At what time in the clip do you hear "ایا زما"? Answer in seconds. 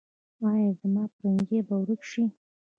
0.49-1.03